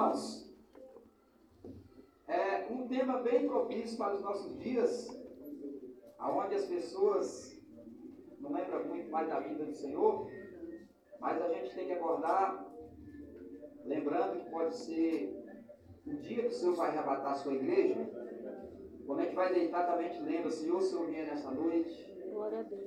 [0.00, 0.50] irmãos,
[2.26, 5.08] é um tema bem propício para os nossos dias,
[6.18, 7.60] aonde as pessoas
[8.40, 10.26] não lembram muito mais da vida do Senhor,
[11.20, 12.66] mas a gente tem que acordar
[13.84, 15.36] lembrando que pode ser
[16.06, 18.08] o dia que o Senhor vai arrebatar a sua igreja.
[19.06, 22.10] Quando a gente vai deitar também, a gente lembra, Senhor, o Senhor vinha nessa noite.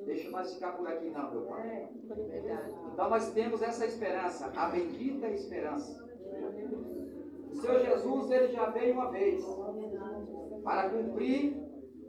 [0.05, 1.89] Deixa nós ficar por aqui não, meu Pai.
[2.91, 6.04] Então nós temos essa esperança, a bendita esperança.
[7.54, 9.46] O Senhor Jesus, ele já veio uma vez
[10.64, 11.55] para cumprir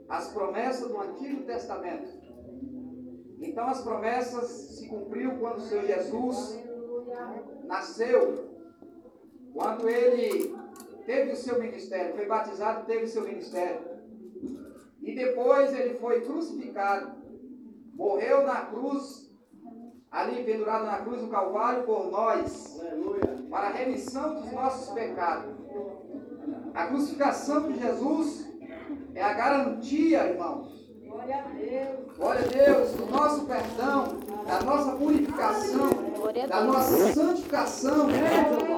[0.09, 2.09] as promessas do Antigo Testamento.
[3.39, 6.59] Então as promessas se cumpriu quando o Senhor Jesus
[7.65, 8.49] nasceu,
[9.53, 10.55] quando ele
[11.05, 13.81] teve o seu ministério, foi batizado, teve o seu ministério.
[15.01, 17.21] E depois ele foi crucificado,
[17.93, 19.24] morreu na cruz,
[20.15, 22.79] ali pendurado na cruz do Calvário por nós,
[23.49, 25.53] para a remissão dos nossos pecados.
[26.73, 28.47] A crucificação de Jesus
[29.13, 30.73] é a garantia, irmãos.
[31.05, 32.17] Glória a Deus.
[32.17, 35.89] Glória a Deus do nosso perdão, da nossa purificação,
[36.47, 38.07] da nossa santificação,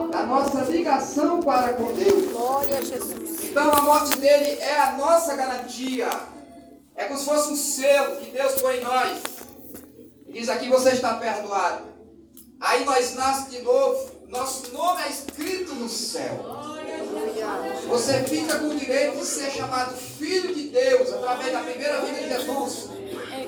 [0.10, 2.32] da nossa ligação para com Deus.
[2.32, 3.44] Glória a Jesus.
[3.44, 6.10] Então a morte dele é a nossa garantia.
[6.96, 9.47] É como se fosse um selo que Deus põe em nós.
[10.38, 11.86] Diz aqui, você está perdoado.
[12.60, 14.12] Aí nós nascemos de novo.
[14.28, 16.46] Nosso nome é escrito no céu.
[17.88, 22.22] Você fica com o direito de ser chamado filho de Deus através da primeira vida
[22.22, 22.90] de Jesus.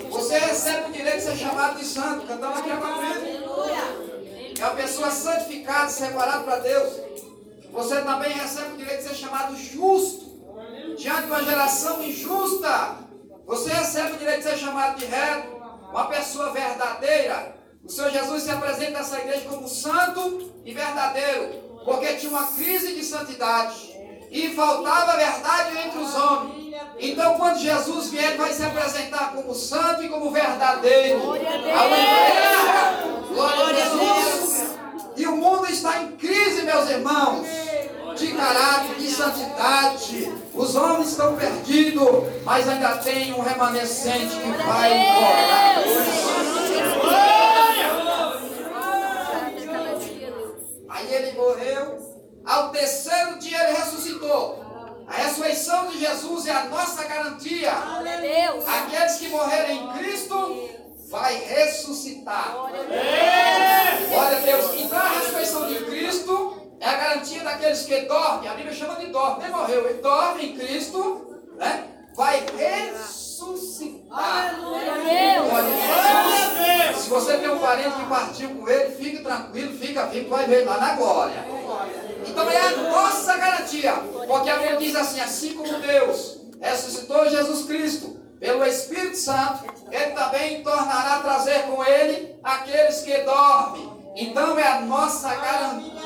[0.09, 3.21] Você recebe o direito de ser chamado de santo, cantando aqui agora.
[4.59, 6.93] É uma pessoa santificada, separada para Deus.
[7.71, 10.27] Você também recebe o direito de ser chamado justo.
[10.97, 12.97] Diante de uma geração injusta,
[13.45, 15.58] você recebe o direito de ser chamado de reto,
[15.89, 17.55] uma pessoa verdadeira.
[17.83, 22.47] O Senhor Jesus se apresenta a essa igreja como santo e verdadeiro porque tinha uma
[22.47, 23.97] crise de santidade
[24.31, 26.75] e faltava verdade entre os homens.
[26.99, 31.19] Então, quando Jesus vier, ele vai se apresentar como santo e como verdadeiro.
[31.19, 33.27] Glória a Deus!
[33.29, 34.69] Glória a Jesus!
[35.17, 37.47] E o mundo está em crise, meus irmãos,
[38.19, 40.33] de caráter, de santidade.
[40.53, 42.05] Os homens estão perdidos,
[42.43, 45.83] mas ainda tem um remanescente que vai embora.
[50.89, 51.99] Aí ele morreu.
[52.45, 54.65] Ao terceiro dia ele ressuscitou.
[55.07, 57.71] A ressurreição de Jesus é a nossa garantia.
[57.71, 60.69] Aqueles que morrerem em Cristo
[61.09, 62.53] vai ressuscitar.
[64.09, 64.75] Glória a Deus.
[64.75, 68.49] Então a ressurreição de Cristo é a garantia daqueles que dormem.
[68.49, 69.43] A Bíblia chama de dorme.
[69.43, 71.87] Nem morreu, ele dorme em Cristo, né?
[72.15, 74.55] Vai ressuscitar.
[74.59, 75.43] Glória a Deus.
[77.03, 80.65] Se você tem um parente que partiu com ele, fique tranquilo, fica vivo, vai ver
[80.65, 81.45] lá na glória.
[82.25, 83.93] Então é a nossa garantia.
[84.27, 90.11] Porque a Bíblia diz assim: assim como Deus ressuscitou Jesus Cristo pelo Espírito Santo, Ele
[90.11, 93.99] também tornará a trazer com Ele aqueles que dormem.
[94.15, 95.98] Então é a nossa garantia.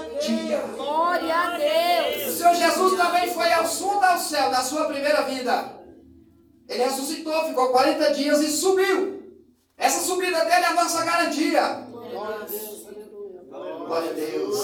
[0.76, 2.28] Glória a Deus.
[2.28, 5.82] O Senhor Jesus também foi ao sul ao céu na sua primeira vida.
[6.68, 9.22] Ele ressuscitou, ficou 40 dias e subiu.
[9.78, 11.88] Essa subida dele é a nossa garantia.
[11.92, 12.88] Glória a Deus.
[13.88, 14.58] Glória a Deus.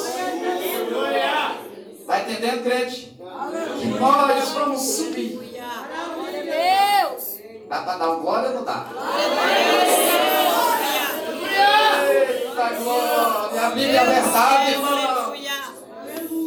[2.00, 3.18] Está entendendo, crente?
[3.80, 5.36] Que nós vamos subir.
[5.36, 5.64] Glória
[6.40, 7.40] a Deus.
[7.68, 8.88] Dá para dar um glória ou não dá?
[12.10, 13.62] Eita glória.
[13.62, 15.19] A Bíblia é verdade, irmão.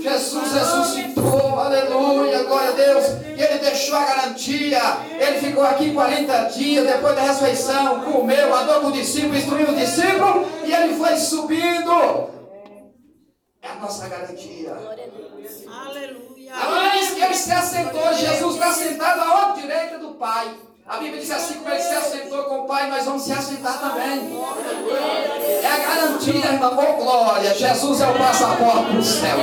[0.03, 3.05] Jesus ressuscitou, aleluia, glória a Deus.
[3.37, 4.81] E ele deixou a garantia.
[5.19, 9.75] Ele ficou aqui 40 dias depois da ressurreição, comeu, andou com o discípulo, instruiu o
[9.77, 12.31] discípulo, e ele foi subindo.
[13.63, 14.73] É a nossa garantia.
[14.73, 16.53] Aleluia.
[17.15, 18.13] Que ele se assentou.
[18.13, 20.53] Jesus está sentado à direita do Pai.
[20.87, 23.81] A Bíblia diz assim: como ele se assentou com o Pai, nós vamos se assentar
[23.81, 24.37] também.
[25.63, 26.77] É a garantia, irmão.
[26.77, 27.55] Oh, glória.
[27.55, 29.37] Jesus é o passaporte para o céu.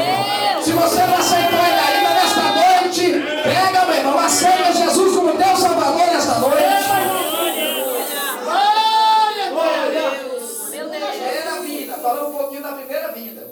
[0.61, 3.11] Se você não aceitou ele ainda nesta noite,
[3.43, 4.19] pega, meu irmão.
[4.19, 6.63] Aceita Jesus como Deus Salvador nesta noite.
[8.43, 10.11] Glória, glória.
[10.69, 11.93] Primeira vida.
[11.95, 13.47] Falando um pouquinho da primeira vida.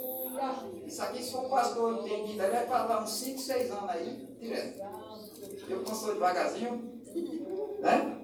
[0.86, 4.28] Isso aqui, se for um pastor entendido, ele vai falar uns 5, 6 anos aí,
[4.42, 4.82] direto.
[5.70, 6.98] Eu constou devagarzinho.
[7.80, 8.18] Né?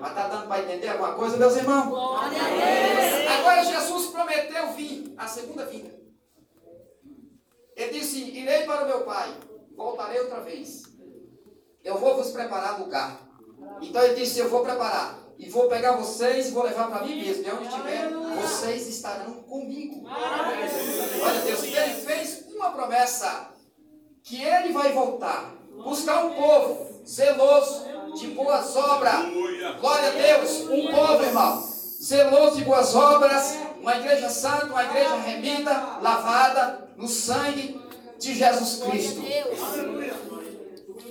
[0.00, 1.88] Mas está dando para entender alguma coisa, meus irmãos?
[1.88, 3.30] Glória a Deus.
[3.38, 5.94] Agora Jesus prometeu vir, a segunda vinda.
[7.76, 9.34] Ele disse: Irei para o meu Pai,
[9.76, 10.84] voltarei outra vez.
[11.84, 13.20] Eu vou vos preparar lugar.
[13.80, 15.18] Então ele disse: Eu vou preparar.
[15.38, 17.46] E vou pegar vocês e vou levar para mim mesmo.
[17.46, 20.06] E onde estiver, vocês estarão comigo.
[20.06, 23.48] Olha Deus, ele fez uma promessa.
[24.22, 29.26] que ele vai voltar, buscar um povo zeloso, de boas obras.
[29.80, 31.62] Glória a Deus, um povo, irmão,
[32.02, 37.80] zeloso de boas obras, uma igreja santa, uma igreja remida, lavada no sangue
[38.18, 39.22] de Jesus Cristo.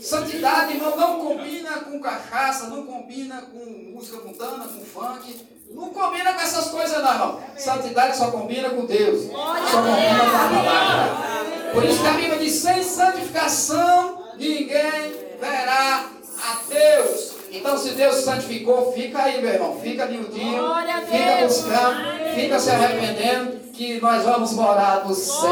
[0.01, 5.48] Santidade, irmão, não combina com cachaça, não combina com música mundana, com funk.
[5.72, 7.44] Não combina com essas coisas, não, irmão.
[7.57, 9.30] Santidade só combina com Deus.
[9.30, 11.72] Só combina com a palavra.
[11.74, 16.10] Por isso que a Bíblia diz: sem santificação, ninguém verá
[16.41, 17.36] a Deus.
[17.51, 19.80] Então, se Deus santificou, fica aí, meu irmão.
[19.81, 20.63] Fica miudinho,
[21.09, 25.50] fica buscando, fica se arrependendo, que nós vamos morar no céu.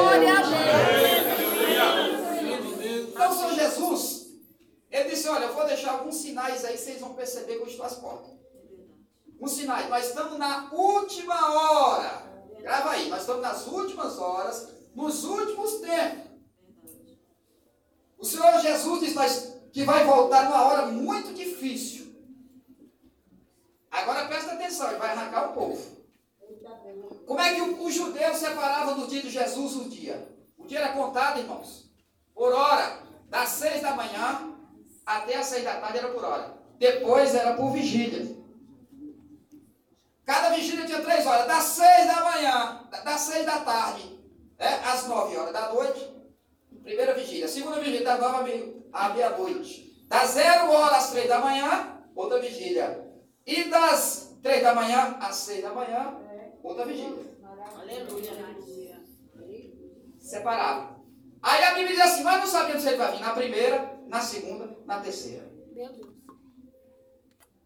[3.10, 4.28] Então, Senhor Jesus,
[4.92, 7.86] ele disse: Olha, eu vou deixar alguns sinais aí, vocês vão perceber que eu estou
[7.86, 8.32] às portas.
[9.40, 12.28] Um sinais, nós estamos na última hora.
[12.62, 16.28] Grava aí, nós estamos nas últimas horas, nos últimos tempos.
[18.20, 22.12] O Senhor Jesus diz: nós que vai voltar numa hora muito difícil.
[23.92, 25.98] Agora presta atenção, ele vai arrancar o povo.
[27.28, 30.36] Como é que os judeus separavam do dia de Jesus o dia?
[30.58, 31.92] O dia era contado, irmãos,
[32.34, 34.52] por hora, das seis da manhã
[35.06, 36.58] até as seis da tarde era por hora.
[36.80, 38.36] Depois era por vigília.
[40.26, 44.20] Cada vigília tinha três horas, das seis da manhã, das seis da tarde,
[44.58, 46.17] né, às nove horas da noite,
[46.88, 47.48] primeira vigília.
[47.50, 50.06] Segunda vigília, das nove à meia-noite.
[50.08, 53.06] Das zero hora às três da manhã, outra vigília.
[53.46, 56.16] E das três da manhã às seis da manhã,
[56.64, 57.38] outra vigília.
[57.76, 59.04] Aleluia.
[60.18, 60.98] Separado.
[61.42, 64.22] Aí a Bíblia diz assim, mas não sabemos se ele vai vir na primeira, na
[64.22, 65.46] segunda, na terceira.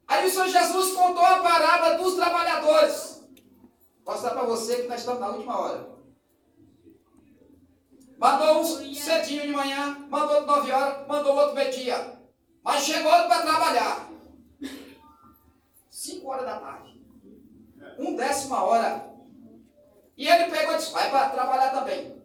[0.07, 3.23] Aí o Senhor Jesus contou a parábola dos trabalhadores.
[4.03, 5.90] Vou mostrar para você que nós estamos na última hora.
[8.21, 12.19] Mandou um cedinho de manhã, mandou outro nove horas, mandou outro meio-dia.
[12.63, 14.09] Mas chegou para trabalhar.
[15.89, 17.01] Cinco horas da tarde.
[17.97, 19.09] Um décima hora.
[20.15, 22.15] E ele pegou e disse, vai para trabalhar também.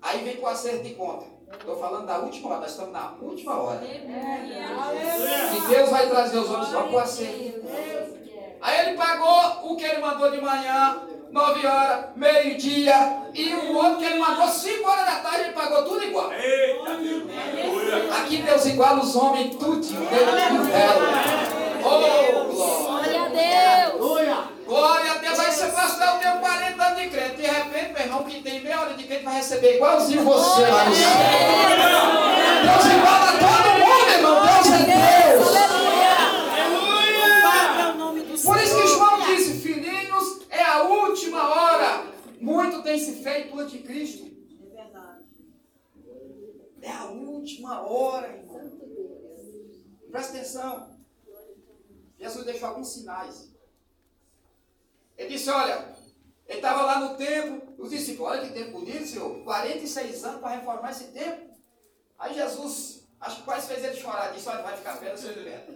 [0.00, 1.26] Aí vem com o acerto de conta.
[1.52, 3.84] Estou falando da última hora, nós estamos na última hora.
[3.84, 7.64] E Deus vai trazer os homens com o acerto.
[8.60, 13.98] Aí ele pagou o que ele mandou de manhã, 9 horas, meio-dia, e o outro
[13.98, 16.30] que ele mandou 5 horas da tarde, ele pagou tudo igual.
[18.18, 20.08] Aqui Deus iguala os homens tudo, do
[21.84, 23.98] Oh, glória a Deus.
[24.66, 25.38] Glória a Deus.
[25.38, 27.36] Aí você pastor, eu tenho 40 anos de crente.
[27.36, 30.84] De repente, meu irmão, que tem meia hora de crente vai receber igualzinho você lá
[30.84, 31.08] no céu.
[32.62, 34.42] Deus iguala todo mundo, irmão.
[34.44, 35.48] Deus é Deus.
[38.44, 42.02] Por isso que João disse, filhinhos, é a última hora.
[42.40, 42.82] Muito
[43.38, 44.26] feito o anticristo.
[44.72, 45.24] É verdade.
[46.82, 48.78] É a última hora, irmão.
[50.10, 50.98] Presta atenção.
[52.18, 53.52] Jesus deixou alguns sinais.
[55.16, 55.94] Ele disse: Olha,
[56.46, 60.56] ele estava lá no templo, os discípulos, olha que tempo bonito, Senhor, 46 anos para
[60.56, 61.48] reformar esse templo.
[62.18, 65.72] Aí Jesus, acho que quase fez ele chorar, disse: Olha, vai ficar perto, seu liberta.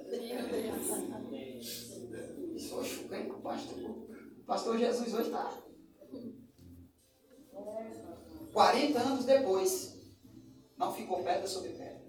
[2.55, 4.09] Isso hoje chucando com o pastor.
[4.47, 5.62] Pastor Jesus hoje está.
[8.53, 9.95] 40 anos depois,
[10.77, 12.03] não ficou pedra sobre pedra.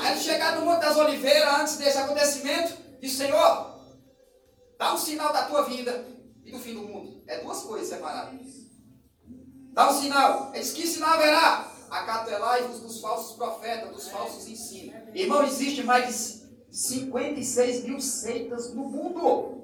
[0.00, 3.80] Aí ele chegar no Monte das Oliveiras, antes desse acontecimento, disse: Senhor,
[4.78, 6.06] dá um sinal da tua vida
[6.44, 7.22] e do fim do mundo.
[7.26, 8.40] É duas coisas separadas.
[9.72, 10.50] Dá um sinal.
[10.52, 11.72] Ele disse: Que sinal haverá?
[11.90, 14.94] Acatelai-vos dos falsos profetas, dos falsos ensinos.
[15.14, 19.62] Irmão, existe mais de 56 mil seitas no mundo.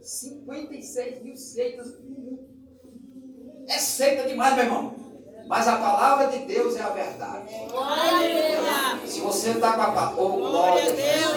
[0.00, 2.03] 56 mil seitas no mundo.
[3.68, 4.94] É seita demais, meu irmão.
[5.46, 7.54] Mas a palavra de Deus é a verdade.
[9.06, 11.34] Se você está com a palavra, oh, glória a Deus.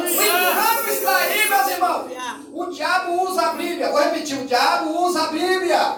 [0.00, 2.10] O engano está aí, meus irmãos.
[2.52, 3.90] O diabo usa a Bíblia.
[3.90, 5.96] Vou repetir: o diabo usa a Bíblia.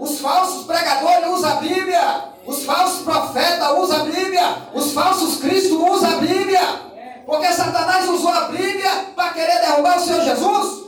[0.00, 2.24] Os falsos pregadores usam a Bíblia.
[2.46, 4.56] Os falsos profetas usam a Bíblia.
[4.74, 6.90] Os falsos cristos usam a Bíblia.
[7.24, 10.80] Porque Satanás usou a Bíblia para querer derrubar o Senhor Jesus.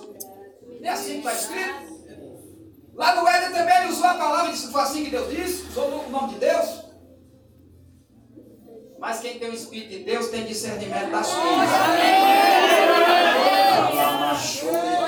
[0.83, 1.92] É assim que está escrito.
[2.95, 5.69] Lá no Éden também ele usou a palavra e disse: Foi assim que Deus disse,
[5.69, 6.83] usou o nome de Deus.
[8.99, 11.69] Mas quem tem o Espírito de Deus tem discernimento das coisas.
[14.63, 15.02] Glória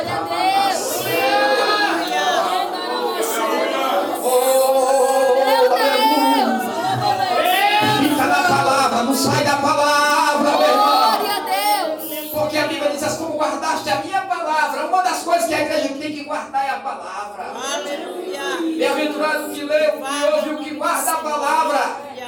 [19.38, 21.79] o que lê, o que ouve, o que guarda a palavra.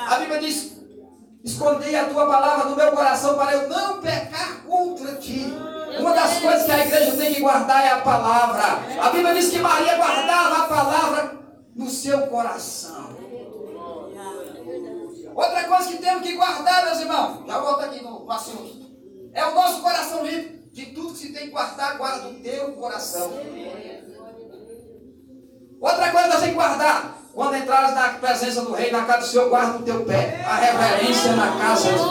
[0.09, 0.77] A Bíblia diz:
[1.45, 5.47] Escondei a tua palavra no meu coração para eu não pecar contra ti.
[5.99, 8.63] Uma das coisas que a igreja tem que guardar é a palavra.
[9.01, 11.39] A Bíblia diz que Maria guardava a palavra
[11.75, 13.17] no seu coração.
[15.35, 18.87] Outra coisa que temos que guardar, meus irmãos, já volto aqui no, no assunto,
[19.35, 20.57] é o nosso coração limpo.
[20.73, 23.33] De tudo que se tem que guardar, guarda o teu coração.
[25.81, 29.79] Outra coisa que guardar, quando entrares na presença do rei, na casa do Senhor, guarda
[29.79, 30.43] o teu pé.
[30.47, 32.07] A reverência na casa de Deus.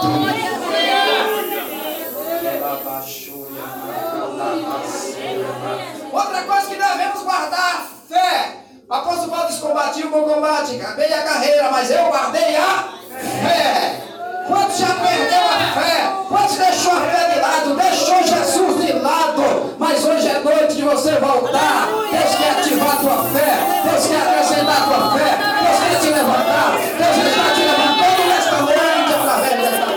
[6.13, 8.57] Outra coisa que devemos guardar, fé.
[8.87, 12.93] O apóstolo Paulo diz, combati o bom combate, acabei a carreira, mas eu guardei a
[13.41, 14.14] fé.
[14.47, 16.11] Quantos já perdeu a fé?
[16.27, 17.75] Quantos deixou a fé de lado?
[17.75, 19.75] Deixou Jesus de lado.
[19.79, 21.87] Mas hoje é noite de você voltar.
[22.11, 23.81] Deus quer ativar a tua fé.
[23.83, 25.37] Deus quer acrescentar a tua fé.
[25.63, 26.77] Deus quer te levantar.
[26.77, 29.95] Deus está te levantando nesta noite através desta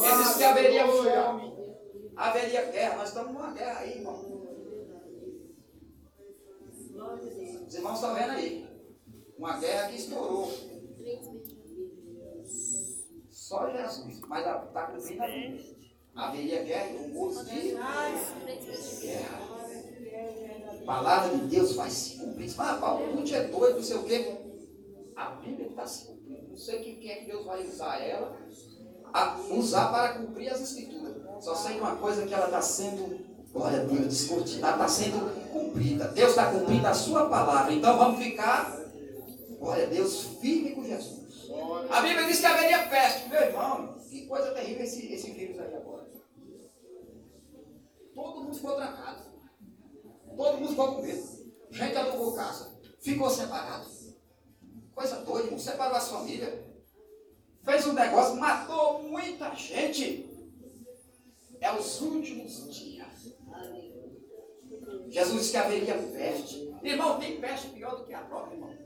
[0.00, 1.54] Ele disse que haveria fome,
[2.16, 2.96] haveria guerra.
[2.96, 4.37] Nós estamos numa guerra aí, irmão.
[7.66, 8.68] Os irmãos estão vendo aí.
[9.36, 10.52] Uma guerra que estourou.
[13.30, 14.20] Só Jesus.
[14.26, 15.78] Mas está cumprindo a Bíblia.
[16.14, 17.60] Haveria guerra e rumores de
[19.06, 19.38] guerra.
[20.70, 22.52] A palavra de Deus vai se cumprir.
[22.56, 24.36] Mas Paulo, muito é doido, não sei o quê.
[25.14, 26.48] A Bíblia está se cumprindo.
[26.48, 28.36] Não sei quem é que Deus vai usar ela
[29.50, 31.16] usar para cumprir as escrituras.
[31.40, 33.18] Só sei uma coisa que ela está sendo,
[33.58, 36.08] glória a Deus, discutida, ela está sendo cumprida.
[36.08, 37.72] Deus está cumprindo a sua palavra.
[37.72, 38.78] Então vamos ficar,
[39.58, 41.50] glória a Deus, firme com Jesus.
[41.90, 43.28] A Bíblia diz que haveria peste.
[43.28, 46.06] Meu irmão, que coisa terrível esse, esse vírus aí agora.
[48.14, 49.22] Todo mundo ficou trancado.
[50.36, 51.28] Todo mundo ficou com medo.
[51.70, 52.78] Gente alugou casa.
[53.00, 53.88] Ficou separado.
[54.94, 55.58] Coisa doida, irmão.
[55.58, 56.68] Separou as famílias
[57.68, 60.26] fez um negócio, matou muita gente.
[61.60, 62.97] É os últimos dias.
[65.10, 66.74] Jesus disse que haveria peste.
[66.82, 68.76] Irmão, tem peste pior do que a droga, irmão.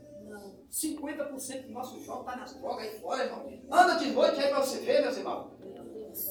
[0.71, 3.47] 50% do nosso jovem está nas drogas aí fora, irmão.
[3.71, 5.51] Anda de noite aí para você ver, meus irmãos.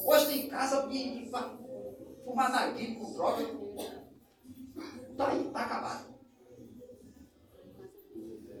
[0.05, 1.31] Hoje tem casa de
[2.25, 3.43] fumar narguilho com droga.
[5.11, 6.13] Está aí, está acabado.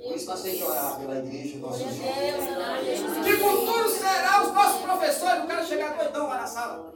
[0.03, 3.01] Por isso nós temos que orar pela igreja, nossos jovens.
[3.23, 5.39] Que futuro será os nossos professores?
[5.39, 6.93] Não quero chegar doidão lá na sala.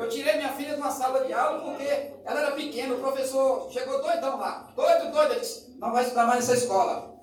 [0.00, 1.84] Eu tirei minha filha de uma sala de aula porque
[2.24, 4.72] ela era pequena, o professor chegou doidão lá.
[4.74, 5.32] Doido, doido.
[5.32, 7.14] Ele disse, não vai estudar mais nessa escola.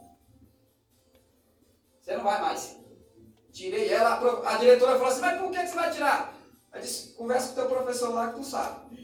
[2.00, 2.78] Você não vai mais.
[3.52, 6.36] Tirei ela, a diretora falou assim, mas por que você vai tirar?
[6.72, 8.96] Eu disse, conversa com o teu professor lá que tu sabe.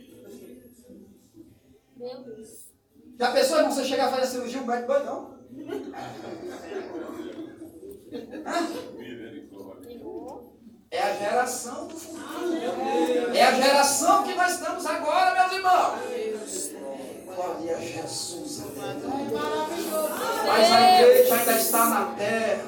[1.97, 2.49] Meu Deus.
[3.17, 5.33] Já pensou, irmão, você chegar a fazer cirurgia, um médico doidão?
[10.93, 13.35] É a geração do futuro.
[13.35, 16.69] É a geração que nós estamos agora, meus irmãos.
[17.25, 18.61] Glória a Jesus.
[20.45, 22.63] Mas a igreja ainda está na terra.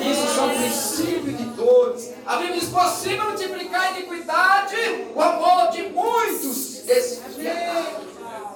[0.00, 2.14] Isso são princípios de dores.
[2.24, 4.76] A Bíblia diz: possível multiplicar a iniquidade,
[5.14, 7.84] o amor de muitos esfriará.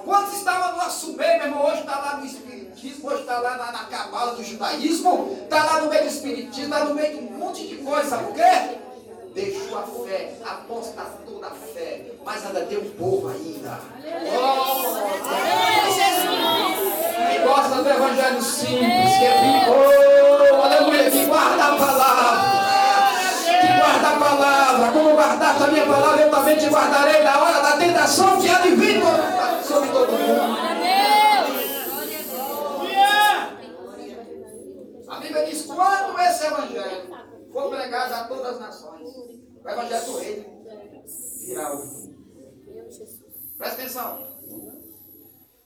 [0.03, 1.67] Quantos estavam no assumir, meu irmão?
[1.67, 5.81] Hoje está lá no Espiritismo, hoje está lá na, na cabala do judaísmo, está lá
[5.81, 8.09] no meio do Espiritismo, está no meio de um monte de coisa.
[8.09, 8.86] Sabe por quê?
[9.37, 13.79] Deixou a fé, apostatou da fé, mas ainda tem um povo ainda.
[14.35, 14.97] Oh,
[17.29, 22.07] que gosta do evangelho simples, que é vivo, oh, aleluia, que guarda a palavra
[23.61, 27.61] que guarda a palavra, como guardaste a minha palavra, eu também te guardarei na hora
[27.61, 29.03] da tentação que há de vir
[29.63, 30.57] sobre todo mundo.
[35.07, 38.76] A Bíblia diz: quando esse evangelho for pregado a todas as nações,
[39.87, 40.45] o evangelho do reino
[41.39, 42.17] virá o fim.
[43.57, 44.37] Presta atenção.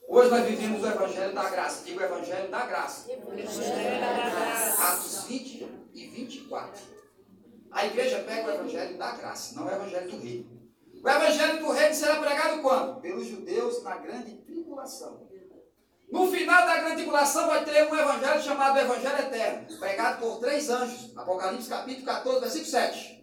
[0.08, 1.86] Hoje nós vivemos o Evangelho da Graça.
[1.86, 3.08] Digo o Evangelho da Graça.
[4.78, 6.82] Atos 20 e 24.
[7.72, 10.62] A igreja pega o Evangelho da Graça, não o Evangelho do Reino.
[11.04, 13.02] O evangelho do reino será pregado quando?
[13.02, 15.28] Pelos judeus na grande tribulação.
[16.12, 20.70] No final da grande tribulação vai ter um evangelho chamado Evangelho Eterno, pregado por três
[20.70, 21.18] anjos.
[21.18, 23.21] Apocalipse capítulo 14, versículo 7.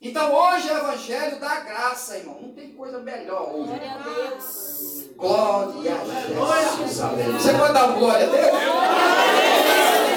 [0.00, 2.38] Então hoje é o evangelho da graça, irmão.
[2.40, 3.72] Não tem coisa melhor hoje.
[3.72, 5.10] Glória a Deus.
[5.16, 7.42] Glória a Jesus.
[7.42, 8.52] Você pode dar um glória a Deus?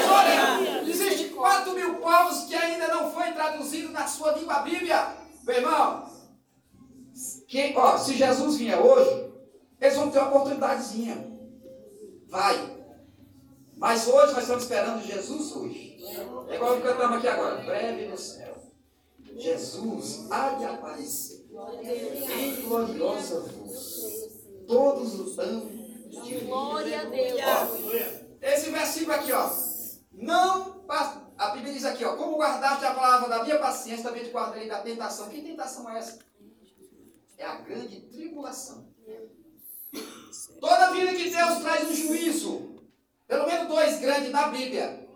[0.08, 5.16] Olha, existe 4 mil povos que ainda não foi traduzido na sua língua Bíblia.
[5.42, 6.08] Meu irmão,
[7.48, 9.32] que, ó, se Jesus vier hoje,
[9.80, 11.28] eles vão ter uma oportunidadezinha.
[12.28, 12.78] Vai.
[13.76, 15.98] Mas hoje nós estamos esperando Jesus hoje.
[16.48, 18.51] É igual que cantamos aqui agora, breve no céu.
[19.36, 21.46] Jesus há de aparecer
[22.34, 24.32] em gloriosa luz.
[24.66, 25.70] Todos os anos
[26.24, 27.40] de Glória a Deus.
[27.42, 27.76] Ó,
[28.40, 29.50] esse versículo aqui, ó.
[30.12, 30.84] Não,
[31.38, 32.16] a Bíblia diz aqui, ó.
[32.16, 35.28] Como guardaste a palavra da minha paciência, também te guardarei da tentação.
[35.28, 36.18] Que tentação é essa?
[37.38, 38.86] É a grande tribulação.
[40.60, 42.76] Toda vida que Deus traz um juízo,
[43.26, 45.08] pelo menos dois grandes na Bíblia,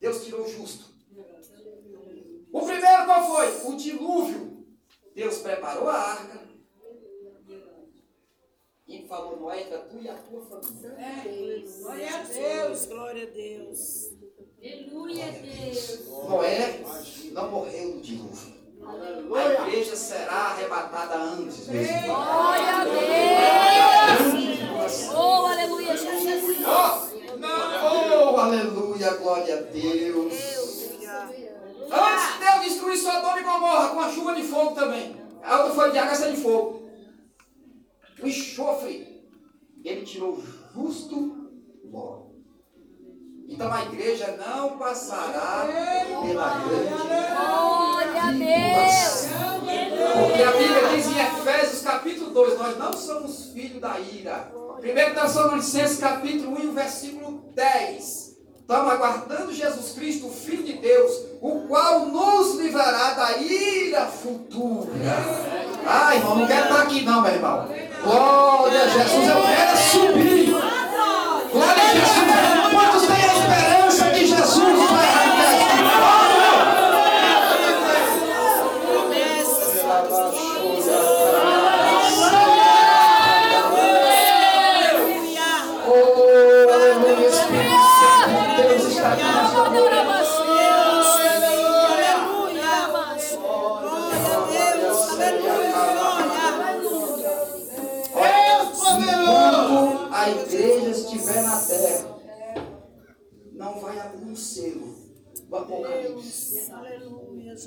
[0.00, 0.91] Deus tirou o justo.
[2.52, 3.72] O primeiro qual foi?
[3.72, 4.52] O dilúvio.
[5.14, 6.42] Deus preparou a arca
[8.86, 10.94] e falou, Noé, entra tu e a tua família.
[10.98, 11.24] É,
[11.78, 14.10] glória a Deus, glória a Deus.
[14.62, 16.06] Aleluia, Deus.
[16.28, 16.80] Noé
[17.32, 18.52] não morreu no dilúvio.
[18.84, 22.06] A igreja será arrebatada antes mesmo.
[22.06, 23.02] Glória a Deus.
[25.14, 26.58] Oh, aleluia, Jesus.
[26.66, 30.34] Oh, oh, aleluia, glória a Deus.
[32.92, 35.16] Destruir Sodoma e Gomorra com a chuva de fogo também.
[35.42, 36.90] A outra foi de água, essa de fogo.
[38.22, 39.24] O enxofre,
[39.84, 40.40] ele tirou
[40.74, 41.50] justo
[41.90, 42.32] logo.
[43.48, 45.66] Então a igreja não passará
[46.22, 46.92] pela grande
[47.34, 49.26] Glória a Deus.
[50.26, 54.52] Porque a Bíblia diz em Efésios capítulo 2, nós não somos filhos da ira.
[54.80, 58.38] Primeiro Tessalonicenses capítulo 1, versículo 10.
[58.60, 64.88] Estamos aguardando Jesus Cristo, o Filho de Deus, o qual nos livrará da ira futura.
[65.84, 67.68] Ai, irmão, não quero estar aqui não, meu irmão.
[68.04, 70.31] Glória a Jesus, eu quero subir.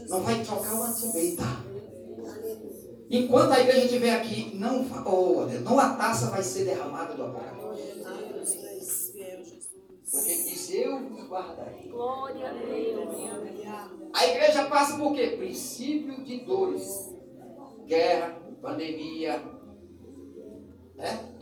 [0.09, 1.43] Não vai trocar uma trombeta.
[3.09, 8.65] Enquanto a igreja estiver aqui, não, oh, não a taça vai ser derramada do Apocalipse.
[10.11, 11.89] Porque ele diz, eu vos guardarei.
[11.89, 13.15] Glória a Deus.
[14.13, 15.35] A igreja passa por quê?
[15.37, 17.13] Princípio de dores.
[17.85, 19.43] Guerra, pandemia,
[20.95, 21.35] né?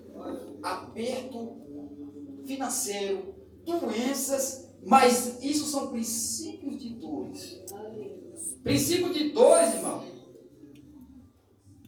[0.62, 1.58] aperto
[2.46, 3.36] financeiro,
[3.66, 7.62] doenças, mas isso são princípios de dores.
[8.64, 10.06] Princípio de dores, irmão,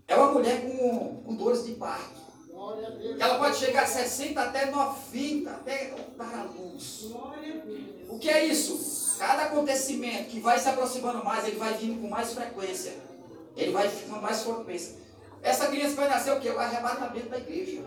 [0.08, 2.26] é uma mulher com, com dores de parto.
[3.20, 7.06] Ela pode chegar a 60 até 90, até dar a luz.
[8.10, 9.18] O que é isso?
[9.18, 12.94] Cada acontecimento que vai se aproximando mais, ele vai vindo com mais frequência.
[13.56, 14.96] Ele vai ficando mais frequência.
[15.42, 16.50] Essa criança vai nascer o quê?
[16.50, 17.84] O arrebatamento da igreja.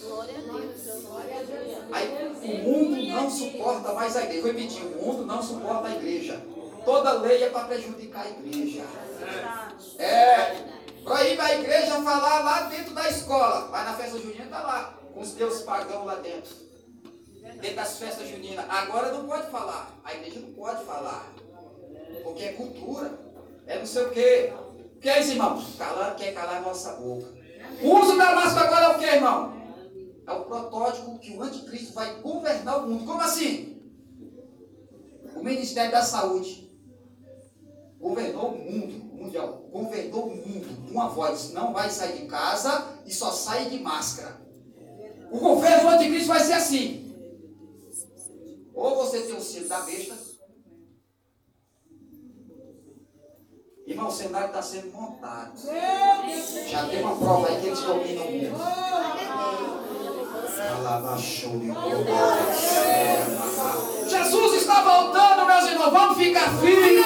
[0.00, 0.71] Glória a Deus.
[1.92, 4.42] Aí, o mundo não suporta mais a igreja.
[4.42, 6.40] Vou repetir, o mundo não suporta a igreja.
[6.84, 8.82] Toda lei é para prejudicar a igreja.
[9.98, 10.56] É.
[11.04, 13.68] Proíbe a igreja falar lá dentro da escola.
[13.70, 16.54] Mas na festa junina está lá, com os deuses pagãos lá dentro.
[17.60, 18.64] Dentro das festas juninas.
[18.68, 19.90] Agora não pode falar.
[20.04, 21.32] A igreja não pode falar.
[22.22, 23.12] Porque é cultura.
[23.66, 24.52] É não sei o quê.
[24.96, 25.62] O que é isso, irmão?
[25.78, 27.28] Calar, quer calar nossa boca.
[27.82, 29.61] O uso da máscara agora é o que, irmão?
[30.26, 33.04] É o protótipo que o anticristo vai governar o mundo.
[33.04, 33.82] Como assim?
[35.34, 36.70] O Ministério da Saúde
[37.98, 43.12] governou o mundo mundial, governou o mundo uma voz, não vai sair de casa e
[43.12, 44.40] só sai de máscara.
[45.30, 47.14] O governo do anticristo vai ser assim.
[48.74, 50.14] Ou você tem o selo da besta.
[53.86, 55.58] Irmão, o cenário está sendo montado.
[56.68, 59.91] Já tem uma prova aí que eles dominam o mundo.
[64.08, 65.92] Jesus está voltando, meus irmãos.
[65.92, 67.04] Vamos ficar firmes.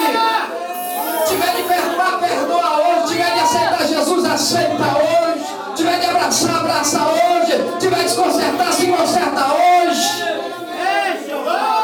[1.27, 3.13] Tiver de perdoar, perdoa hoje.
[3.13, 5.45] Tiver de aceitar Jesus, aceita hoje.
[5.75, 7.77] Tiver de abraçar, abraça hoje.
[7.79, 10.37] Tiver de desconcertar, se conserta hoje.
[11.25, 11.76] Jesus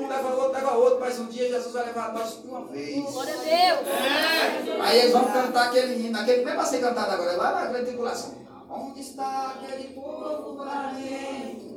[0.00, 3.04] um, leva outro, leva outro, mas um dia Jesus vai levar nós por uma vez.
[3.12, 4.80] Glória a Deus.
[4.82, 7.52] Aí eles vão cantar aquele hino, aquele não é para ser cantado agora, é lá
[7.52, 8.34] na grande tribulação.
[8.68, 11.70] Onde está aquele povo barrento?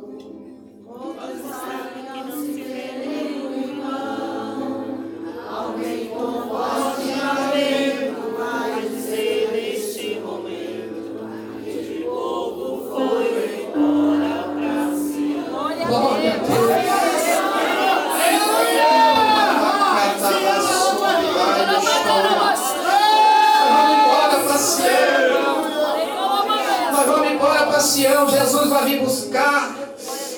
[0.88, 4.86] Onde está que não se vê nenhum irmão?
[5.50, 7.13] Alguém com voz
[27.84, 28.30] Sião.
[28.30, 29.84] Jesus vai vir buscar.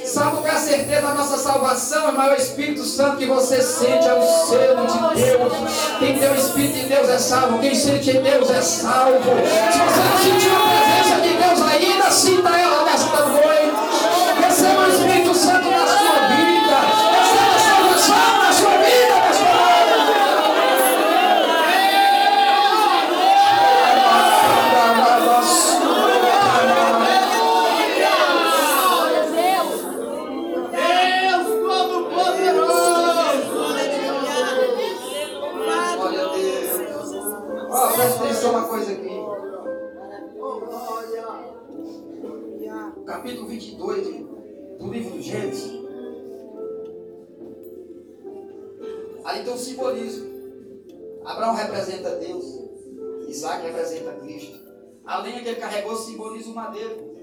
[0.05, 2.21] Sabe é a certeza da nossa salvação?
[2.21, 5.53] É o Espírito Santo que você sente, é o selo de Deus.
[5.99, 7.59] Quem tem o Espírito de Deus é salvo.
[7.59, 9.19] Quem sente em Deus é salvo.
[9.71, 13.64] Se você não sentiu a presença de Deus ainda, sinta ela nesta noite.
[55.15, 57.15] A lenha que ele carregou simboliza o madeiro.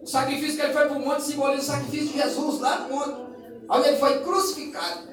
[0.00, 2.94] O sacrifício que ele foi para o monte simboliza o sacrifício de Jesus lá no
[2.94, 3.34] monte.
[3.68, 5.08] Onde ele foi crucificado.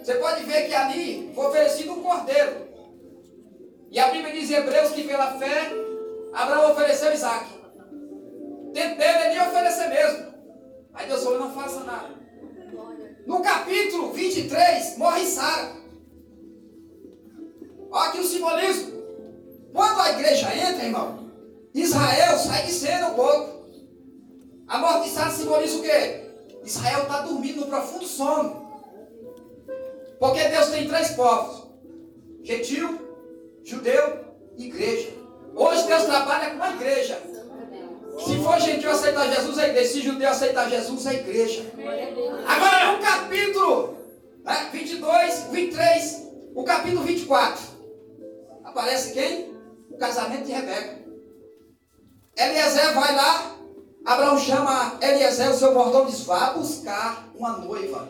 [0.00, 2.68] Você pode ver que ali foi oferecido um cordeiro.
[3.90, 5.72] E a Bíblia diz em Hebreus que pela fé
[6.32, 7.46] Abraão ofereceu Isaac.
[8.72, 10.34] Dele ele oferecer mesmo.
[10.94, 12.10] Aí Deus falou, não faça nada.
[13.26, 15.72] No capítulo 23, morre Sara.
[17.90, 19.01] Olha aqui o simbolismo.
[19.72, 21.30] Quando a igreja entra, irmão,
[21.74, 23.62] Israel sai de cena um pouco.
[24.68, 26.22] A morte de Sara simboliza o quê?
[26.64, 28.70] Israel está dormindo no profundo sono.
[30.18, 31.66] Porque Deus tem três povos:
[32.42, 32.98] gentil,
[33.64, 34.24] judeu
[34.56, 35.10] e igreja.
[35.54, 37.20] Hoje Deus trabalha com a igreja.
[38.24, 39.92] Se for gentil aceitar Jesus, é igreja.
[39.92, 41.62] Se judeu aceitar Jesus, é igreja.
[42.46, 43.96] Agora, no capítulo
[44.44, 47.62] né, 22, 23, o capítulo 24,
[48.64, 49.51] aparece quem?
[50.02, 50.98] Casamento de Rebeca.
[52.36, 53.52] Eliezer vai lá,
[54.04, 58.08] Abraão chama Eliezer, o seu mordomo, diz: vá buscar uma noiva.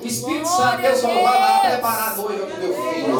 [0.00, 3.18] O Espírito Santo, Deus falou: vai lá preparar a noiva para o meu filho.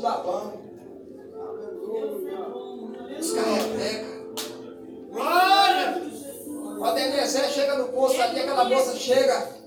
[0.00, 0.52] De Labão.
[3.16, 4.10] Buscar Rebeca.
[6.78, 9.60] Quando Eliezer chega no poço ali, aquela moça chega.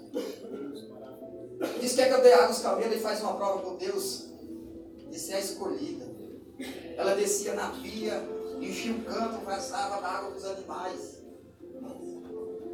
[1.80, 4.30] Diz que é dei água aos camelos e faz uma prova com Deus.
[5.12, 6.06] Disse é a escolhida.
[6.98, 8.22] Ela descia na pia,
[8.60, 11.22] enchia o canto, vazava da água dos animais.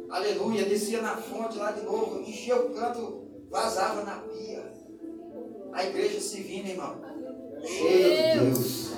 [0.08, 4.72] Aleluia, descia na fonte lá de novo, enchia o canto, vazava na pia.
[5.72, 7.10] A igreja divina, irmão.
[7.64, 8.90] Cheia de Deus.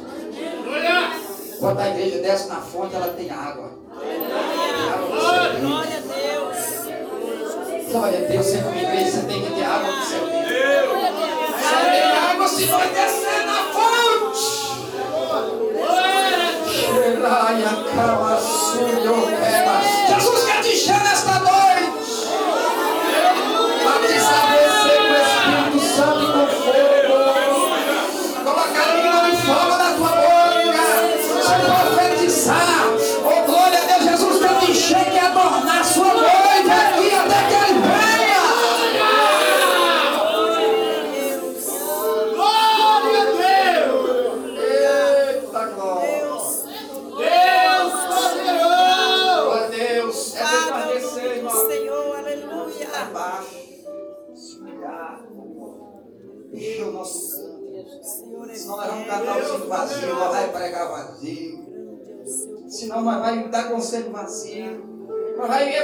[1.59, 3.71] Quando a igreja desce na fonte, ela tem água.
[5.61, 6.83] Glória a Deus.
[7.91, 10.21] Glória a Deus, você como igreja, você tem que ter água do céu.
[11.63, 14.63] Só tem água se nós descer na fonte.
[16.73, 19.17] Xeraia, cama, suyo,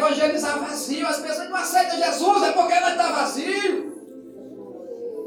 [0.09, 1.07] evangelizar vazio.
[1.07, 3.88] As pessoas não aceitam Jesus, é porque ela está vazio.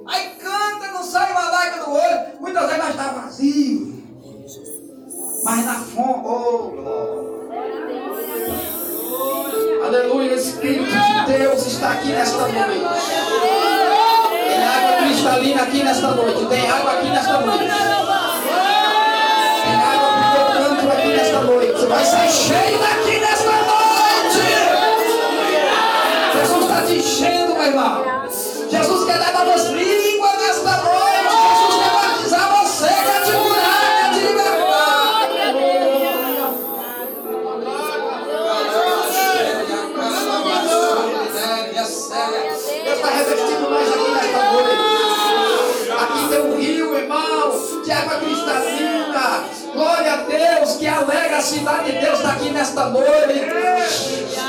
[0.07, 2.19] Aí canta, não sai uma lágrima do olho.
[2.39, 4.03] Muitas vezes nós está vazio.
[5.43, 7.31] Mas na fonte, oh glória.
[9.85, 12.55] Aleluia, o Espírito de Deus está aqui nesta noite.
[14.29, 16.45] Tem água cristalina aqui nesta noite.
[16.45, 17.59] Tem água aqui nesta noite.
[19.63, 21.71] Tem água pro teu canto aqui nesta noite.
[21.71, 23.00] Você vai sair cheio daqui.
[42.31, 42.51] praia.
[42.83, 45.91] Deus está revestindo nós aqui nesta noite.
[45.91, 49.43] Aqui tem um rio, irmão, de água cristalina.
[49.73, 53.11] Glória a Deus, que alegra a cidade de Deus está aqui nesta noite.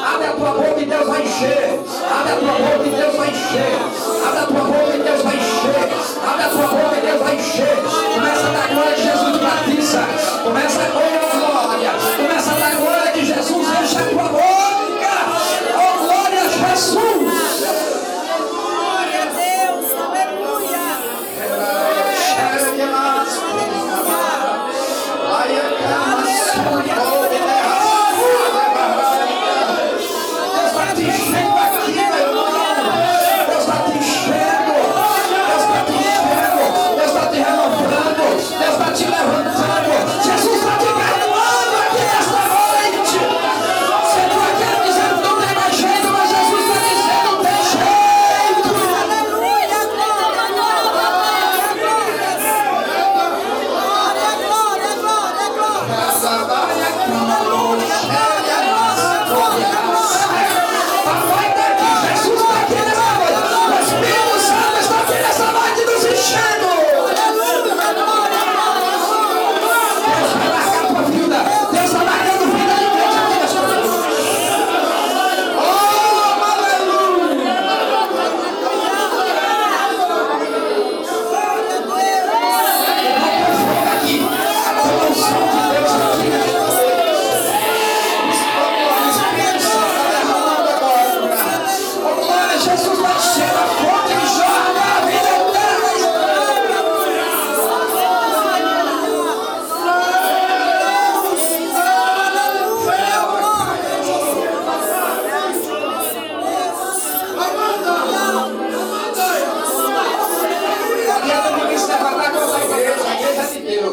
[0.05, 1.81] Abre a tua boca e Deus vai encher.
[2.11, 3.79] Abre a tua boca e Deus vai encher.
[4.27, 5.89] Abre a tua boca e Deus vai encher.
[6.29, 7.77] Abre a tua boca e Deus vai encher.
[8.15, 10.01] Começa a glória de Jesus Batista.
[10.43, 11.93] Começa a glória.
[12.17, 14.43] Começa a glória que Jesus enche a tua boca.
[15.75, 17.52] Oh glória a Jesus.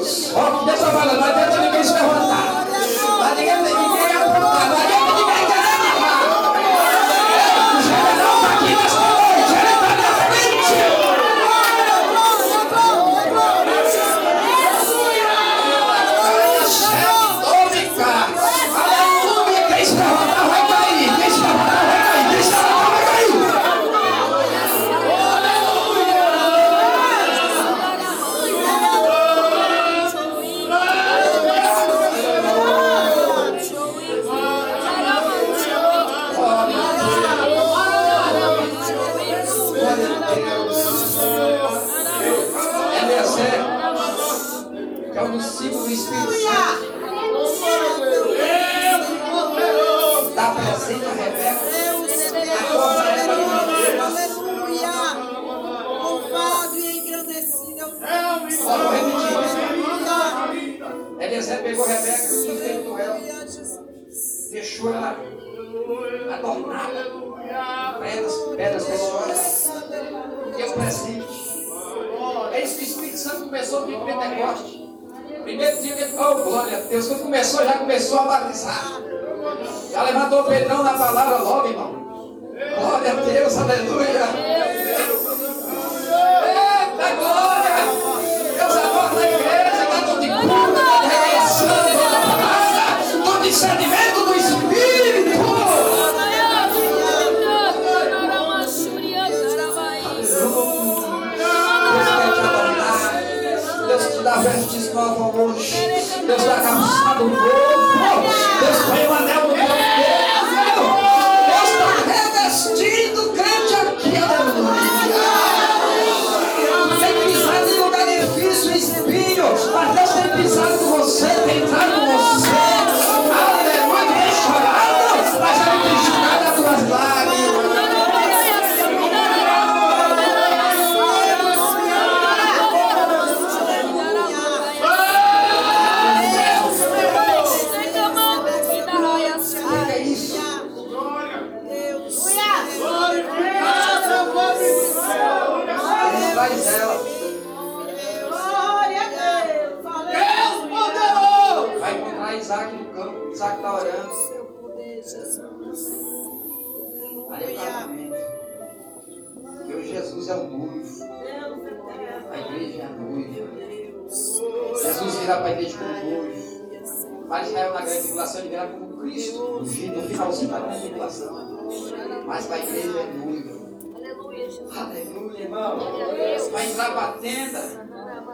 [0.04, 1.59] Dieu.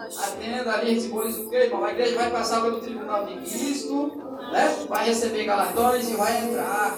[0.06, 0.22] Tenda.
[0.22, 1.84] A tenda ali simboliza o quê, irmão?
[1.86, 4.12] A igreja vai passar pelo tribunal de Cristo,
[4.52, 4.76] né?
[4.88, 6.98] vai receber galardões e vai entrar.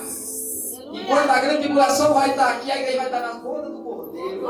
[0.91, 3.79] E quando a grande tribulação vai estar aqui, a igreja vai estar nas bodas do
[3.79, 4.47] Cordeiro.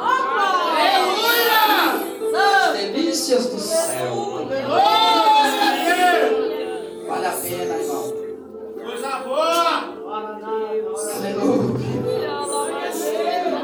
[2.35, 4.47] As delícias do céu.
[7.07, 8.13] Vale a pena, irmão.
[8.83, 9.97] Coisa boa.
[11.15, 11.97] Aleluia.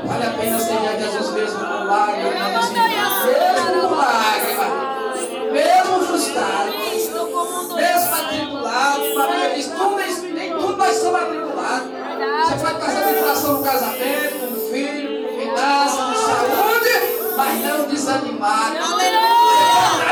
[0.05, 2.33] Vale a pena ser Jesus mesmo com lágrimas.
[2.33, 3.62] Mesmo com lágrimas.
[7.75, 9.19] Mesmo atribulado.
[9.19, 9.97] A Bíblia diz, tudo,
[10.33, 11.87] nem tudo nós somos atribulados.
[12.43, 16.93] Você pode passar tribulação no casamento, com o filho, com finanças, com saúde,
[17.37, 18.75] mas não desanimado.
[18.75, 20.02] Você pode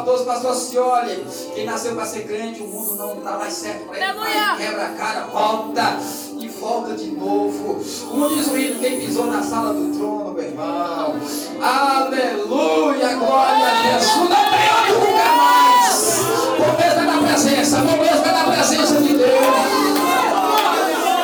[0.00, 3.98] saudoso pastor Cioli, quem nasceu para ser crente, o mundo não está mais certo para
[3.98, 4.18] ele.
[4.18, 5.98] Vai, Quebra a cara, volta
[6.38, 7.84] e volta de novo.
[8.08, 11.16] Como diz o hino, quem pisou na sala do trono, meu irmão.
[11.60, 14.16] Aleluia, glória a Jesus.
[14.16, 16.20] Não tem onde ficar mais.
[16.56, 19.30] Pobreza na presença, pobreza na presença de Deus.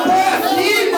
[0.05, 0.91] Põe aqui,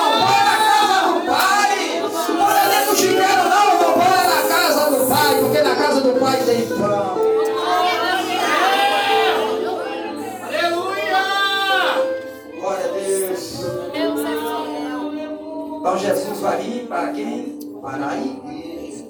[15.89, 17.59] Então Jesus vai vir para quem?
[17.81, 19.05] Para a igreja.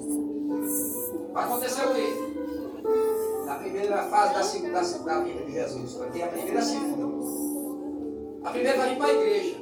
[1.34, 2.08] Vai acontecer o quê?
[3.44, 5.92] Na primeira fase da, segunda, da vida de Jesus.
[5.96, 7.26] Vai ter a primeira e a segunda.
[8.44, 9.56] A primeira vai vir para a igreja.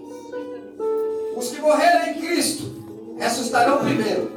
[1.37, 2.73] Os que morreram em Cristo
[3.19, 4.31] ressuscitarão primeiro.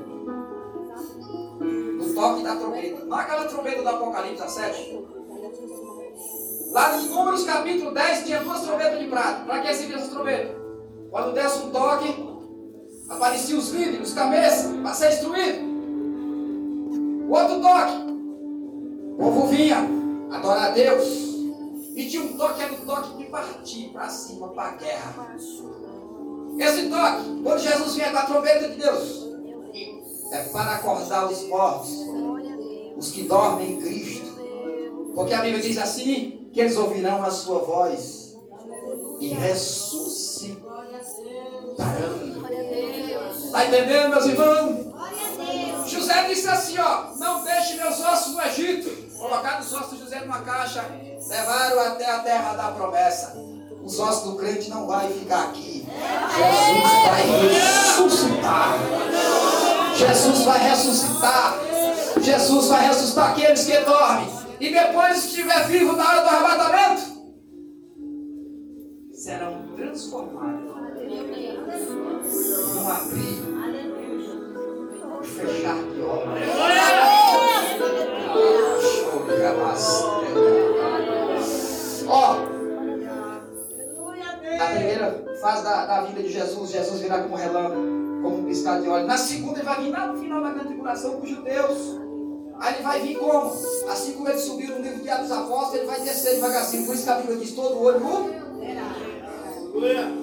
[1.59, 3.05] No toque da trombeta.
[3.05, 5.07] Não aquela trombeta do Apocalipse, a 7.
[6.71, 9.45] Lá em Números capítulo 10 tinha duas trombetas de prata.
[9.45, 10.59] Para que servia essa trombeta?
[11.11, 12.30] Quando desse um toque,
[13.11, 15.71] apareciam os líderes, os cabeças, para ser instruído.
[17.27, 18.11] O outro toque,
[19.13, 19.87] o povo vinha,
[20.31, 21.31] adorar a Deus.
[21.95, 25.35] E tinha um toque, era o toque de partir para cima, para a guerra.
[26.57, 29.29] Esse toque, quando Jesus vinha com a trombeta de Deus,
[30.31, 31.91] é para acordar os mortos,
[32.97, 34.31] os que dormem em Cristo.
[35.13, 38.37] Porque a Bíblia diz assim: que eles ouvirão a sua voz
[39.19, 40.30] e ressuscitarão.
[43.51, 44.93] Está entendendo, meus irmãos?
[45.85, 48.89] José disse assim: ó, não deixe meus ossos no Egito.
[49.19, 50.85] Colocaram os ossos de José numa caixa,
[51.27, 53.37] levaram até a terra da promessa.
[53.83, 55.85] Os ossos do crente não vai ficar aqui.
[56.37, 58.77] Jesus vai ressuscitar.
[59.97, 61.59] Jesus vai ressuscitar.
[62.21, 64.29] Jesus vai ressuscitar aqueles que dormem.
[64.61, 67.01] E depois que estiver vivo na hora do arrebatamento,
[69.11, 70.71] serão transformados
[73.15, 73.30] e
[75.41, 76.31] fechar de obra.
[82.07, 82.35] Ó,
[84.57, 87.75] na primeira fase da, da vida de Jesus, Jesus virá como relâmpago,
[88.21, 89.07] como um piscar de óleo.
[89.07, 91.99] Na segunda, ele vai vir lá no final da grande tribulação com os judeus.
[92.59, 93.51] Aí ele vai vir como?
[93.89, 96.85] Assim como ele subiu no livro de Atos Apóstolos, ele vai descer devagarzinho.
[96.85, 97.99] Por isso que a Bíblia diz: todo olho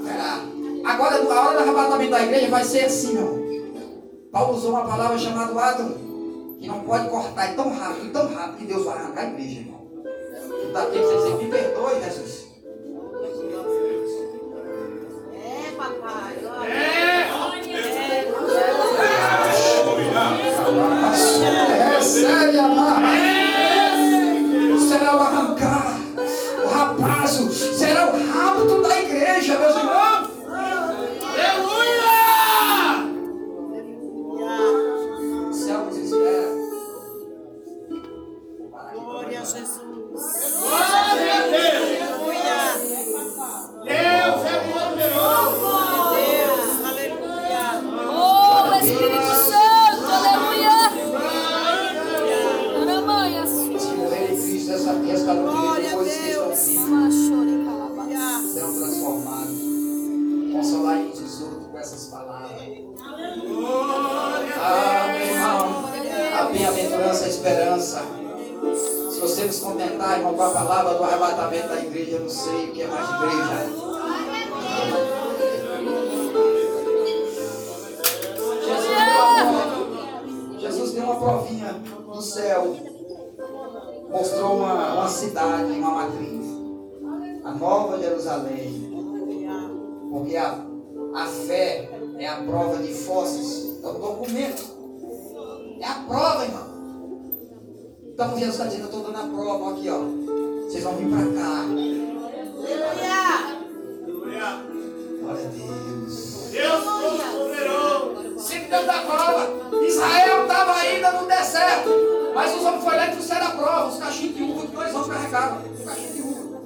[0.02, 0.44] verá.
[0.84, 3.37] Agora, a hora do arrebatamento da igreja vai ser assim, meu.
[4.30, 8.58] Paulo usou uma palavra chamada átomo, que não pode cortar, é tão rápido, tão rápido
[8.58, 9.88] que Deus vai arrancar a igreja, irmão.
[10.72, 12.48] Dá tempo de você dizer, me perdoe, Jesus.
[15.34, 16.36] É, papai.
[16.44, 16.72] Olha.
[16.72, 17.08] É.
[21.96, 23.08] Recebe a marra.
[24.88, 25.98] Será o arrancar,
[26.64, 30.07] o rapazo, será o rapto da igreja, meus irmãos.
[70.34, 73.88] Com a palavra do arrebatamento da igreja, eu não sei o que é mais igreja.
[80.58, 82.76] Jesus deu uma provinha no céu.
[84.10, 86.46] Mostrou uma, uma cidade, uma matriz.
[87.44, 88.88] A nova Jerusalém.
[90.10, 90.64] Porque a,
[91.14, 93.82] a fé é a prova de fósseis.
[93.82, 94.78] É um documento.
[95.80, 96.67] É a prova, irmão.
[98.20, 100.00] Então Jesus está dizendo, eu estou dando a prova, aqui, ó.
[100.66, 101.60] Vocês vão vir para cá.
[101.60, 102.18] Aleluia.
[104.02, 104.64] Aleluia!
[105.22, 106.50] Glória a Deus.
[106.50, 108.40] Deus Todo-Poderoso!
[108.40, 109.50] Sempre Deus da prova.
[109.86, 111.90] Israel estava ainda no deserto.
[112.34, 113.86] Mas os homens foram lá e trouxeram a prova.
[113.86, 115.62] Os cachinhos de uva que dois homens carregavam.
[115.78, 116.58] Os cachinhos de uva.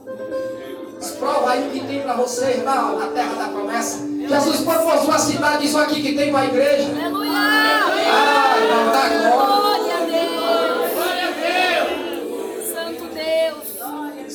[1.02, 3.98] As provas aí que tem para vocês lá na terra da promessa.
[4.26, 6.88] Jesus propôs uma cidade, isso aqui que tem para a igreja.
[6.92, 7.30] Aleluia.
[7.30, 9.36] Ai, não dá glória.
[9.36, 10.41] Glória a Deus.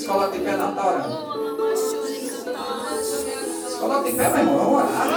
[0.08, 1.00] Coloca em pé na hora.
[1.00, 2.98] Machore, calabá.
[3.04, 4.58] Se coloca em pé, meu irmão.
[4.58, 5.08] Vamos orar.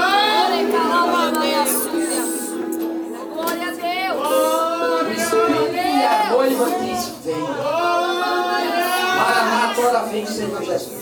[3.32, 4.20] Glória, a Deus.
[5.16, 7.40] Espírito a noiva diz: Vem.
[9.16, 11.00] Maranata, ora vem, Senhor Jesus.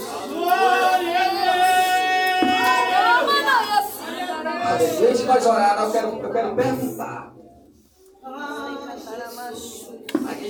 [5.00, 7.32] Antes de nós orar, eu quero, eu quero perguntar.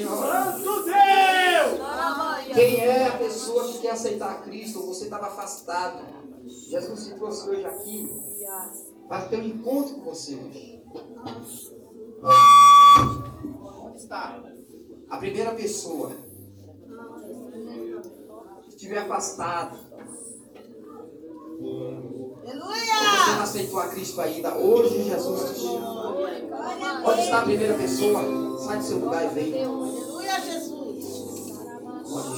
[0.06, 2.54] Santo Deus!
[2.54, 4.86] Quem é a pessoa que quer aceitar Cristo?
[4.86, 6.02] Você estava afastado.
[6.46, 8.08] Jesus se trouxe hoje aqui
[9.08, 10.82] para ter um encontro com você hoje.
[13.84, 14.42] Onde está?
[15.10, 16.12] A primeira pessoa
[18.62, 19.78] que estiver afastado.
[21.58, 23.37] Você não Aleluia.
[23.48, 24.54] Aceitou a Cristo ainda.
[24.54, 26.14] Hoje Jesus te chama.
[27.04, 28.58] Onde está a primeira pessoa?
[28.58, 29.64] Sai do seu lugar e vem.
[29.64, 31.58] Aleluia, Jesus.
[32.04, 32.30] Glória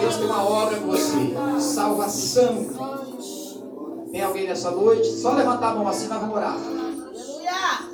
[0.00, 0.16] Deus.
[0.16, 1.34] Tem uma obra com você.
[1.60, 2.66] Salvação.
[4.10, 5.08] Tem alguém nessa noite?
[5.12, 6.56] Só levantar a mão assim, nós vamos orar.
[6.56, 7.88] Aleluia.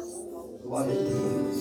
[0.63, 1.54] Glória a Deus.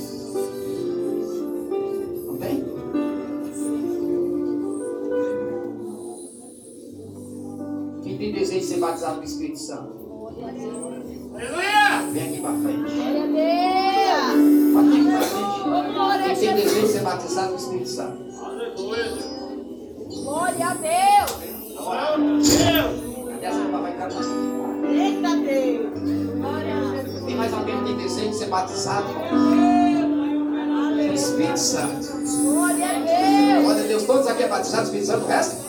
[8.94, 10.04] Batizado no Espírito Santo?
[10.44, 11.02] Aleluia!
[12.12, 12.94] Vem aqui para frente.
[12.94, 14.74] Glória a Deus.
[14.74, 16.40] Pode vir para frente.
[16.40, 18.24] Quem tem desejo de ser batizado batizado com o Espírito Santo.
[18.44, 19.06] Aleluia.
[20.10, 21.32] Glória a Deus.
[21.76, 22.50] Glória a Deus.
[23.30, 24.88] Cadê essa papai cantando?
[24.88, 25.94] Eita Deus.
[27.26, 29.36] Tem mais alguém que tem desejo de ser batizado com
[30.96, 32.08] o Espírito Santo?
[32.44, 33.64] Glória a Deus.
[33.64, 35.63] Glória a Deus, todos aqui é batizado com o Espírito Santo, o resto?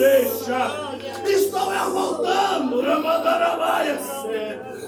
[0.00, 1.20] Voltando a minha igreja.
[1.26, 3.98] Estou eu voltando, Ramadarabaia.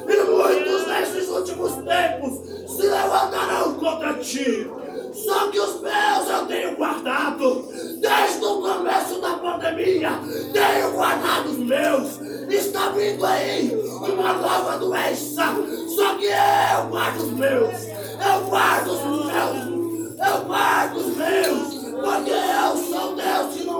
[0.08, 2.40] E muitos nesses últimos tempos
[2.70, 4.70] se levantarão contra ti.
[5.12, 7.68] Só que os meus eu tenho guardado.
[8.00, 10.10] Desde o começo da pandemia,
[10.52, 12.20] tenho guardado os meus.
[12.50, 15.54] Está vindo aí uma nova doença.
[15.94, 17.86] Só que eu guardo os meus.
[17.86, 19.82] Eu guardo os meus.
[20.18, 21.82] Eu guardo os meus.
[22.02, 23.71] Porque eu sou Deus e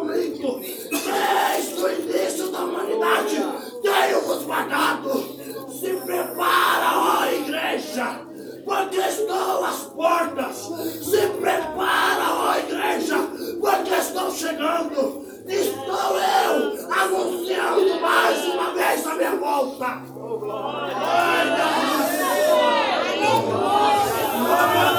[0.43, 0.61] minto.
[0.61, 3.37] Desde o início da humanidade,
[3.83, 5.71] tenho vos guardado.
[5.71, 8.33] Se prepara, ó igreja
[8.65, 10.57] porque estou às portas.
[11.03, 13.19] Se prepara, ó igreja,
[13.61, 15.23] porque estou chegando.
[15.47, 20.03] Estou eu anunciando mais uma vez a minha volta.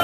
[0.00, 0.03] É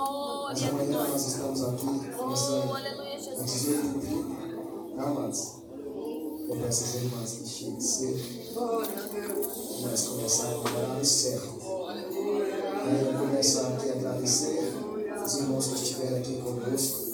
[0.00, 1.86] Mas amanhã nós estamos aqui
[2.16, 5.60] começando a 18 de tá, amados?
[6.48, 8.20] Eu peço às irmãs que cheguem cedo.
[9.82, 11.00] Nós começarmos a orar no.
[12.80, 14.72] Aí eu começar aqui a agradecer
[15.22, 17.10] os irmãos que estiveram aqui conosco.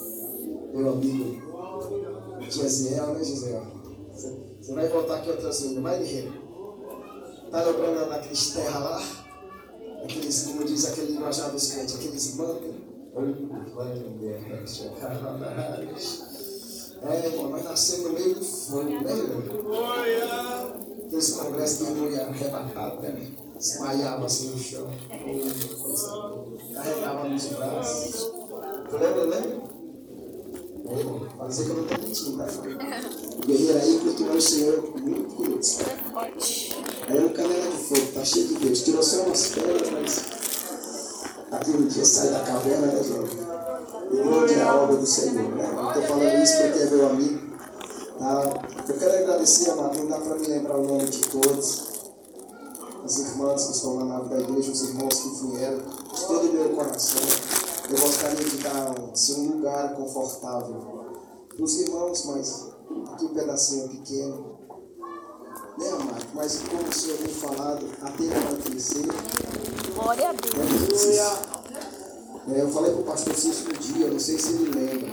[0.73, 1.47] Meu amigo
[2.49, 3.67] Gesiel, né, Gisel?
[4.13, 6.33] Você vai voltar aqui outras vezes, mais guerreiro.
[7.51, 9.03] Tá lembrando naqueles terra lá?
[10.05, 12.37] Aqueles, como diz aquele linguajar dos crentes, aqueles
[15.39, 16.27] mangas.
[17.03, 19.43] É, irmão, nós nascemos no meio do fogo, né, irmão?
[21.45, 23.31] Congressos que não ia arrebatado, né?
[23.57, 24.87] Desmaiava assim no chão.
[26.75, 28.33] Carregava nos braços.
[28.91, 29.61] Tu lembra, né?
[30.89, 32.47] É, irmão, pode dizer que eu não estou mentindo, tá?
[33.37, 35.67] O guerreiro aí cultuou o Senhor muito.
[37.09, 38.83] Aí é um canela de fogo, tá cheio de Deus.
[38.83, 40.37] Tirou só umas pedras, mas
[41.51, 43.25] aquele dia sai da caverna, né, João?
[44.11, 45.65] E onde é a obra do Senhor, né?
[45.65, 47.47] Estou falando isso porque é meu amigo.
[48.19, 48.43] Tá?
[48.89, 51.97] Eu quero agradecer, amado, não dá para me lembrar o nome de todos.
[53.05, 56.53] As irmãs que estão na nave da igreja, os irmãos que vieram, de todo o
[56.53, 57.23] meu coração.
[57.89, 60.97] Eu gostaria de dar assim, um lugar confortável
[61.59, 62.67] os irmãos, mas
[63.13, 64.59] aqui um pedacinho pequeno.
[65.79, 66.27] Né, amado?
[66.35, 69.07] Mas como o Senhor tem falado, a terra vai crescer.
[69.97, 71.05] Glória a Deus.
[72.49, 75.09] É, eu falei para o pastor Cícero um dia, eu não sei se ele lembra.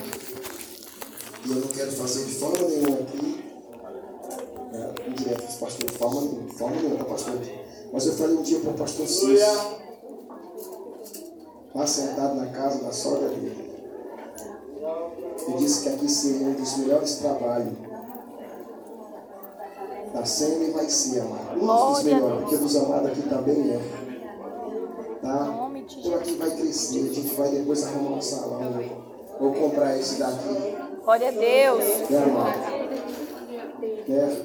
[1.45, 3.45] E eu não quero fazer de forma nenhuma aqui.
[4.73, 7.35] É, indireto para o pastor, de forma nenhuma, de forma nenhuma, pastor.
[7.93, 9.61] Mas eu falei um dia para o pastor Cícero,
[11.73, 13.71] lá sentado na casa da sogra dele.
[15.47, 17.73] E disse que aqui seria um dos melhores trabalhos.
[20.13, 21.55] Da SEMI vai ser, amado.
[21.55, 24.02] Um dos melhores, porque dos amados aqui também é.
[25.23, 25.69] Tá?
[25.97, 28.59] Então aqui vai crescer, a gente vai depois arrumar um salão.
[29.39, 31.83] Vou comprar esse daqui, Glória a Deus.
[32.11, 32.59] amado?
[34.07, 34.37] Né?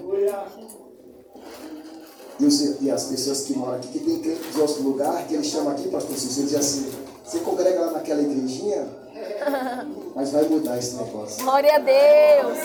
[2.40, 5.34] E, os- e as pessoas que moram aqui, que tem crente de outro lugar, que
[5.34, 6.88] eles chamam aqui, pastor Cícero, diz assim,
[7.24, 8.86] você congrega lá naquela igrejinha,
[10.14, 11.42] mas vai mudar esse negócio.
[11.42, 12.58] Glória a Deus.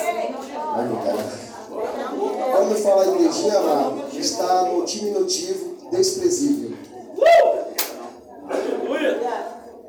[0.76, 1.39] Vai mudar.
[2.55, 6.78] Quando fala igrejinha, amado, está no diminutivo desprezível.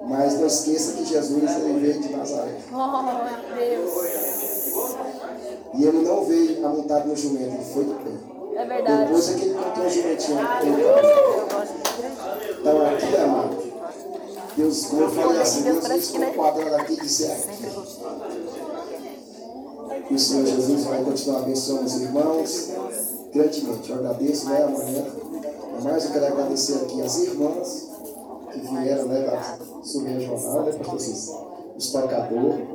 [0.07, 2.59] Mas não esqueça que Jesus ele veio de Nazaré.
[2.71, 3.93] Glória a Deus.
[5.75, 8.11] E ele não veio amontado no jumento, ele foi de pé.
[8.57, 9.05] É verdade.
[9.05, 10.39] Depois é que ele contou um jumentinho.
[12.61, 13.57] Então aqui, amado,
[14.57, 16.33] Deus, como eu falei assim, Deus que, nos né?
[16.35, 17.67] quadrado aqui e disse aqui.
[20.11, 22.71] O Senhor Jesus vai continuar abençoando os irmãos
[23.33, 23.91] grandemente.
[23.91, 25.05] Eu agradeço, né, amanhã.
[25.83, 27.89] Mas eu quero agradecer aqui as irmãs
[28.53, 31.47] que vieram, né, da subir jornal, né, pastor Cícero?
[31.77, 32.67] Os tocadores.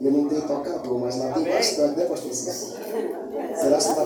[0.00, 2.32] Eu não tenho tocador, mas lá tem bastante, né, pastor?
[2.32, 4.04] Será que você está